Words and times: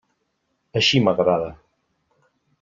Així 0.81 1.03
m'agrada. 1.09 1.51